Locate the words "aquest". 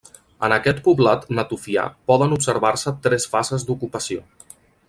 0.55-0.79